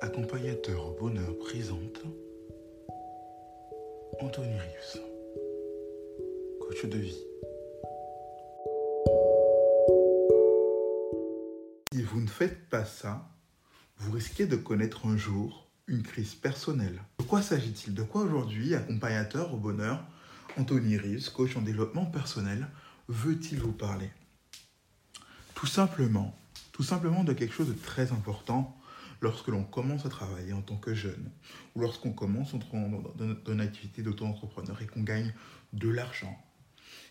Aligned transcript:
Accompagnateur 0.00 0.86
au 0.86 0.90
bonheur 0.92 1.36
présente 1.38 2.02
Anthony 4.20 4.56
Rius, 4.56 4.98
coach 6.60 6.86
de 6.86 6.98
vie. 6.98 7.18
Si 11.92 12.02
vous 12.02 12.20
ne 12.20 12.28
faites 12.28 12.68
pas 12.68 12.84
ça, 12.84 13.28
vous 13.96 14.12
risquez 14.12 14.46
de 14.46 14.54
connaître 14.54 15.06
un 15.06 15.16
jour 15.16 15.68
une 15.88 16.04
crise 16.04 16.34
personnelle. 16.34 17.02
De 17.18 17.24
quoi 17.24 17.42
s'agit-il? 17.42 17.94
De 17.94 18.04
quoi 18.04 18.22
aujourd'hui, 18.22 18.76
accompagnateur 18.76 19.52
au 19.52 19.56
bonheur, 19.56 20.04
Anthony 20.56 20.96
Rius, 20.96 21.28
coach 21.28 21.56
en 21.56 21.62
développement 21.62 22.06
personnel, 22.06 22.68
veut-il 23.08 23.58
vous 23.58 23.72
parler? 23.72 24.10
Tout 25.56 25.66
simplement, 25.66 26.38
tout 26.70 26.84
simplement 26.84 27.24
de 27.24 27.32
quelque 27.32 27.54
chose 27.54 27.68
de 27.68 27.74
très 27.74 28.12
important 28.12 28.77
lorsque 29.20 29.48
l'on 29.48 29.64
commence 29.64 30.06
à 30.06 30.08
travailler 30.08 30.52
en 30.52 30.62
tant 30.62 30.76
que 30.76 30.94
jeune 30.94 31.30
ou 31.74 31.80
lorsqu'on 31.80 32.12
commence 32.12 32.54
dans 32.54 33.52
une 33.52 33.60
activité 33.60 34.02
d'auto-entrepreneur 34.02 34.80
et 34.80 34.86
qu'on 34.86 35.02
gagne 35.02 35.32
de 35.72 35.88
l'argent. 35.88 36.36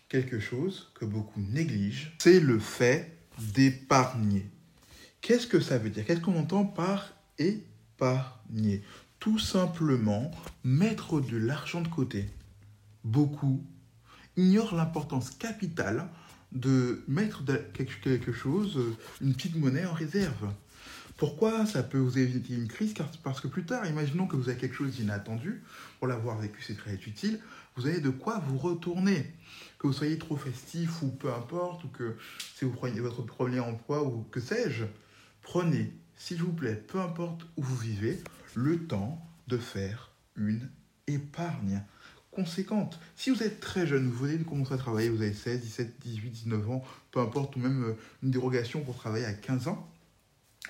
Quelque 0.08 0.40
chose 0.40 0.90
que 0.94 1.04
beaucoup 1.04 1.40
négligent, 1.40 2.14
c'est 2.18 2.40
le 2.40 2.58
fait 2.58 3.18
d'épargner. 3.54 4.50
Qu'est-ce 5.20 5.46
que 5.46 5.60
ça 5.60 5.78
veut 5.78 5.90
dire? 5.90 6.06
Qu'est-ce 6.06 6.20
qu'on 6.20 6.38
entend 6.38 6.64
par 6.64 7.12
épargner? 7.38 8.82
Tout 9.18 9.38
simplement 9.38 10.30
mettre 10.64 11.20
de 11.20 11.36
l'argent 11.36 11.80
de 11.82 11.88
côté. 11.88 12.30
Beaucoup 13.04 13.62
ignorent 14.36 14.74
l'importance 14.74 15.30
capitale 15.30 16.08
de 16.52 17.04
mettre 17.08 17.42
quelque 17.74 18.32
chose, 18.32 18.78
une 19.20 19.34
petite 19.34 19.56
monnaie 19.56 19.84
en 19.84 19.92
réserve. 19.92 20.52
Pourquoi 21.18 21.66
ça 21.66 21.82
peut 21.82 21.98
vous 21.98 22.16
éviter 22.16 22.54
une 22.54 22.68
crise? 22.68 22.94
Parce 23.24 23.40
que 23.40 23.48
plus 23.48 23.66
tard, 23.66 23.84
imaginons 23.86 24.28
que 24.28 24.36
vous 24.36 24.48
avez 24.48 24.56
quelque 24.56 24.76
chose 24.76 24.92
d'inattendu, 24.92 25.64
pour 25.98 26.06
l'avoir 26.06 26.38
vécu 26.38 26.62
c'est 26.62 26.76
très 26.76 26.94
utile, 26.94 27.40
vous 27.74 27.88
avez 27.88 28.00
de 28.00 28.08
quoi 28.08 28.38
vous 28.38 28.56
retourner. 28.56 29.26
Que 29.80 29.88
vous 29.88 29.92
soyez 29.92 30.16
trop 30.16 30.36
festif 30.36 31.02
ou 31.02 31.08
peu 31.08 31.34
importe, 31.34 31.82
ou 31.82 31.88
que 31.88 32.16
si 32.54 32.64
vous 32.64 32.70
prenez 32.70 33.00
votre 33.00 33.22
premier 33.22 33.58
emploi 33.58 34.04
ou 34.04 34.28
que 34.30 34.38
sais-je, 34.38 34.84
prenez, 35.42 35.92
s'il 36.16 36.40
vous 36.40 36.52
plaît, 36.52 36.76
peu 36.76 37.00
importe 37.00 37.42
où 37.56 37.64
vous 37.64 37.76
vivez, 37.76 38.22
le 38.54 38.86
temps 38.86 39.20
de 39.48 39.58
faire 39.58 40.12
une 40.36 40.70
épargne 41.08 41.82
conséquente. 42.30 43.00
Si 43.16 43.30
vous 43.30 43.42
êtes 43.42 43.58
très 43.58 43.88
jeune, 43.88 44.08
vous 44.08 44.24
venez 44.24 44.38
de 44.38 44.44
commencer 44.44 44.74
à 44.74 44.78
travailler, 44.78 45.08
vous 45.08 45.22
avez 45.22 45.32
16, 45.32 45.62
17, 45.62 45.96
18, 46.00 46.30
19 46.30 46.70
ans, 46.70 46.84
peu 47.10 47.18
importe, 47.18 47.56
ou 47.56 47.58
même 47.58 47.82
euh, 47.82 47.98
une 48.22 48.30
dérogation 48.30 48.82
pour 48.82 48.94
travailler 48.94 49.24
à 49.24 49.32
15 49.32 49.66
ans, 49.66 49.90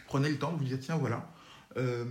prenez 0.06 0.28
le 0.28 0.38
temps 0.38 0.52
vous 0.52 0.64
dire, 0.64 0.78
tiens, 0.80 0.96
voilà, 0.96 1.30
euh, 1.76 2.04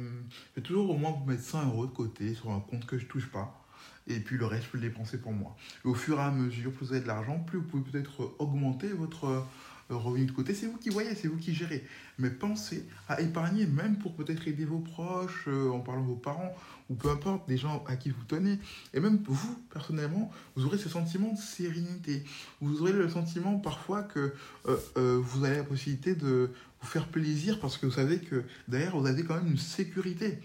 je 0.52 0.56
vais 0.56 0.62
toujours 0.62 0.90
au 0.90 0.98
moins 0.98 1.12
vous 1.12 1.26
mettre 1.26 1.44
100 1.44 1.68
euros 1.68 1.86
de 1.86 1.92
côté 1.92 2.34
sur 2.36 2.52
un 2.52 2.60
compte 2.60 2.86
que 2.86 2.98
je 2.98 3.06
touche 3.06 3.30
pas. 3.32 3.64
Et 4.08 4.20
puis 4.20 4.38
le 4.38 4.46
reste, 4.46 4.66
je 4.66 4.70
peux 4.70 4.78
le 4.78 4.88
dépenser 4.88 5.20
pour 5.20 5.34
moi. 5.34 5.56
Et 5.84 5.88
au 5.88 5.94
fur 5.94 6.18
et 6.20 6.24
à 6.24 6.32
mesure, 6.32 6.72
plus 6.72 6.86
vous 6.86 6.94
avez 6.94 7.02
de 7.02 7.08
l'argent, 7.08 7.40
plus 7.40 7.60
vous 7.60 7.66
pouvez 7.66 7.84
peut-être 7.84 8.36
augmenter 8.40 8.90
votre 8.90 9.46
revenu 9.90 10.26
de 10.26 10.32
côté. 10.32 10.54
C'est 10.54 10.68
vous 10.68 10.78
qui 10.78 10.90
voyez, 10.90 11.16
c'est 11.16 11.28
vous 11.28 11.38
qui 11.38 11.54
gérez. 11.54 11.84
Mais 12.18 12.30
pensez 12.30 12.86
à 13.08 13.22
épargner, 13.22 13.66
même 13.66 13.98
pour 13.98 14.16
peut-être 14.16 14.48
aider 14.48 14.66
vos 14.66 14.80
proches, 14.80 15.46
euh, 15.48 15.70
en 15.70 15.80
parlant 15.80 16.02
de 16.02 16.08
vos 16.08 16.16
parents, 16.16 16.56
ou 16.90 16.96
peu 16.96 17.10
importe, 17.10 17.48
des 17.48 17.58
gens 17.58 17.84
à 17.88 17.96
qui 17.96 18.10
vous 18.10 18.24
tenez. 18.28 18.60
Et 18.94 19.00
même 19.00 19.20
vous, 19.28 19.60
personnellement, 19.72 20.32
vous 20.56 20.66
aurez 20.66 20.78
ce 20.78 20.90
sentiment 20.90 21.34
de 21.34 21.40
sérénité. 21.40 22.24
Vous 22.62 22.82
aurez 22.82 22.94
le 22.94 23.10
sentiment 23.10 23.58
parfois 23.60 24.04
que 24.04 24.34
euh, 24.68 24.78
euh, 24.98 25.22
vous 25.22 25.46
avez 25.46 25.58
la 25.58 25.64
possibilité 25.64 26.16
de 26.16 26.52
vous 26.82 26.88
faire 26.88 27.08
plaisir 27.08 27.60
parce 27.60 27.78
que 27.78 27.86
vous 27.86 27.94
savez 27.94 28.20
que 28.20 28.44
derrière, 28.68 28.98
vous 28.98 29.08
avez 29.08 29.24
quand 29.24 29.36
même 29.36 29.48
une 29.48 29.58
sécurité. 29.58 30.40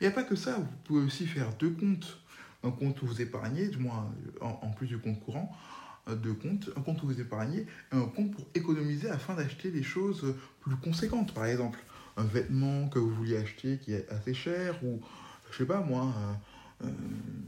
Il 0.00 0.04
n'y 0.04 0.08
a 0.08 0.12
pas 0.12 0.22
que 0.22 0.36
ça, 0.36 0.58
vous 0.58 0.66
pouvez 0.84 1.04
aussi 1.04 1.26
faire 1.26 1.52
deux 1.56 1.70
comptes. 1.70 2.18
Un 2.64 2.70
compte 2.72 3.00
où 3.02 3.06
vous 3.06 3.22
épargnez, 3.22 3.68
du 3.68 3.78
moins 3.78 4.12
en, 4.40 4.70
plus 4.70 4.88
du 4.88 4.98
compte 4.98 5.20
courant, 5.20 5.56
deux 6.14 6.34
comptes, 6.34 6.70
un 6.76 6.80
compte 6.80 7.02
où 7.02 7.06
vous 7.06 7.20
épargnez, 7.20 7.66
et 7.92 7.96
un 7.96 8.06
compte 8.06 8.32
pour 8.32 8.46
économiser 8.54 9.08
afin 9.10 9.34
d'acheter 9.34 9.70
des 9.70 9.82
choses 9.82 10.34
plus 10.60 10.76
conséquentes. 10.76 11.34
Par 11.34 11.46
exemple, 11.46 11.78
un 12.16 12.24
vêtement 12.24 12.88
que 12.88 12.98
vous 12.98 13.10
vouliez 13.10 13.36
acheter 13.36 13.78
qui 13.78 13.92
est 13.92 14.08
assez 14.10 14.34
cher, 14.34 14.82
ou 14.84 15.00
je 15.50 15.58
sais 15.58 15.66
pas 15.66 15.80
moi, 15.80 16.12
euh, 16.82 16.86
euh, 16.86 16.90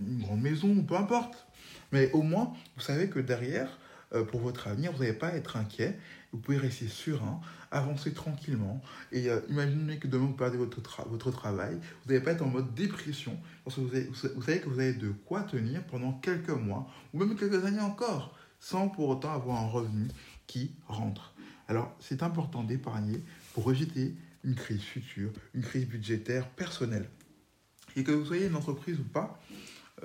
une 0.09 0.23
grande 0.23 0.41
maison, 0.41 0.83
peu 0.83 0.97
importe. 0.97 1.47
Mais 1.93 2.11
au 2.13 2.23
moins, 2.23 2.53
vous 2.77 2.83
savez 2.83 3.09
que 3.09 3.19
derrière, 3.19 3.79
euh, 4.13 4.25
pour 4.25 4.41
votre 4.41 4.69
avenir, 4.69 4.93
vous 4.93 5.01
n'allez 5.01 5.13
pas 5.13 5.29
à 5.29 5.35
être 5.35 5.57
inquiet. 5.57 5.99
Vous 6.33 6.39
pouvez 6.39 6.59
rester 6.59 6.87
serein, 6.87 7.41
avancer 7.73 8.13
tranquillement. 8.13 8.81
Et 9.11 9.27
imaginez 9.49 9.99
que 9.99 10.07
demain 10.07 10.27
vous 10.27 10.35
perdez 10.35 10.57
votre, 10.57 10.81
tra- 10.81 11.09
votre 11.09 11.33
travail, 11.33 11.75
vous 11.75 12.13
n'allez 12.13 12.23
pas 12.23 12.31
être 12.31 12.43
en 12.43 12.49
mode 12.49 12.73
dépression, 12.75 13.37
parce 13.65 13.75
que 13.75 13.81
vous, 13.81 13.91
vous 14.37 14.43
savez 14.43 14.61
que 14.61 14.69
vous 14.69 14.79
avez 14.79 14.93
de 14.93 15.11
quoi 15.11 15.43
tenir 15.43 15.83
pendant 15.85 16.13
quelques 16.13 16.51
mois, 16.51 16.89
ou 17.13 17.19
même 17.19 17.35
quelques 17.35 17.65
années 17.65 17.81
encore, 17.81 18.37
sans 18.61 18.89
pour 18.89 19.09
autant 19.09 19.33
avoir 19.33 19.63
un 19.63 19.67
revenu 19.67 20.09
qui 20.47 20.71
rentre. 20.87 21.35
Alors 21.67 21.95
c'est 21.99 22.23
important 22.23 22.63
d'épargner 22.63 23.23
pour 23.55 23.71
éviter 23.73 24.15
une 24.45 24.55
crise 24.55 24.83
future, 24.83 25.31
une 25.55 25.63
crise 25.63 25.87
budgétaire 25.87 26.49
personnelle. 26.51 27.09
Et 27.97 28.05
que 28.05 28.13
vous 28.13 28.25
soyez 28.25 28.47
une 28.47 28.55
entreprise 28.55 28.99
ou 29.01 29.05
pas, 29.05 29.41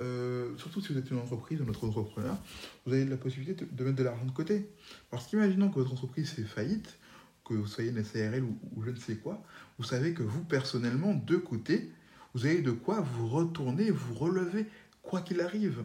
euh, 0.00 0.56
surtout 0.58 0.80
si 0.80 0.92
vous 0.92 0.98
êtes 0.98 1.10
une 1.10 1.18
entreprise, 1.18 1.60
un 1.62 1.68
autre 1.68 1.86
entrepreneur, 1.86 2.36
vous 2.84 2.92
avez 2.92 3.04
la 3.04 3.16
possibilité 3.16 3.64
de, 3.64 3.84
mettre 3.84 3.96
de 3.96 4.02
l'argent 4.02 4.24
de 4.24 4.32
côté. 4.32 4.68
Parce 5.10 5.26
qu'imaginons 5.26 5.70
que 5.70 5.76
votre 5.76 5.92
entreprise 5.92 6.30
fait 6.30 6.42
faillite, 6.42 6.98
que 7.44 7.54
vous 7.54 7.66
soyez 7.66 7.90
une 7.90 8.02
SARL 8.02 8.42
ou, 8.42 8.58
ou 8.74 8.82
je 8.82 8.90
ne 8.90 8.96
sais 8.96 9.16
quoi, 9.16 9.42
vous 9.78 9.84
savez 9.84 10.12
que 10.12 10.22
vous, 10.22 10.42
personnellement, 10.44 11.14
de 11.14 11.36
côté, 11.36 11.90
vous 12.34 12.44
avez 12.44 12.60
de 12.60 12.72
quoi 12.72 13.00
vous 13.00 13.28
retourner, 13.28 13.90
vous 13.90 14.14
relever, 14.14 14.66
quoi 15.02 15.22
qu'il 15.22 15.40
arrive. 15.40 15.84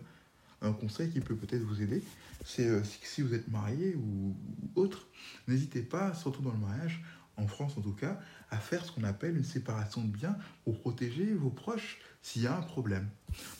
Un 0.62 0.74
conseil 0.74 1.10
qui 1.10 1.22
peut 1.22 1.36
peut-être 1.36 1.64
vous 1.64 1.82
aider, 1.82 2.04
c'est 2.46 2.68
euh, 2.68 2.84
si, 2.84 3.22
vous 3.22 3.34
êtes 3.34 3.48
marié 3.48 3.96
ou, 3.96 4.36
ou 4.36 4.82
autre, 4.82 5.08
n'hésitez 5.48 5.82
pas, 5.82 6.14
surtout 6.14 6.42
dans 6.42 6.52
le 6.52 6.60
mariage, 6.60 7.02
en 7.38 7.48
France 7.48 7.78
en 7.78 7.82
tout 7.82 7.94
cas, 7.94 8.20
à 8.50 8.58
faire 8.58 8.86
ce 8.86 8.92
qu'on 8.92 9.04
appelle 9.04 9.36
une 9.36 9.44
séparation 9.44 10.04
de 10.04 10.08
biens 10.08 10.38
pour 10.64 10.80
protéger 10.80 11.34
vos 11.34 11.50
proches 11.50 12.00
s'il 12.22 12.44
y 12.44 12.48
a 12.48 12.56
un 12.56 12.62
problème. 12.62 13.10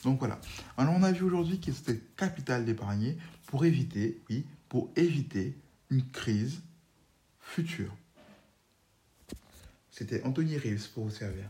Donc 0.04 0.20
voilà. 0.20 0.40
Alors 0.78 0.94
on 0.96 1.04
a 1.04 1.12
vu 1.12 1.24
aujourd'hui 1.24 1.60
que 1.60 1.72
c'était 1.72 2.02
capital 2.16 2.66
d'épargner 2.66 3.18
pour 3.48 3.66
éviter, 3.66 4.22
oui, 4.30 4.46
pour 4.70 4.92
éviter 4.96 5.58
une 5.90 6.08
crise 6.12 6.62
future. 7.40 7.96
C'était 9.90 10.24
Anthony 10.24 10.58
Reeves 10.58 10.90
pour 10.94 11.06
vous 11.06 11.12
servir. 11.12 11.50